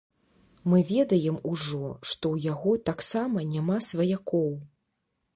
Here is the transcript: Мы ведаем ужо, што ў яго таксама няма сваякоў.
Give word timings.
Мы 0.71 0.77
ведаем 0.91 1.35
ужо, 1.49 1.81
што 2.11 2.25
ў 2.35 2.45
яго 2.51 2.73
таксама 2.89 3.43
няма 3.53 3.77
сваякоў. 3.89 4.49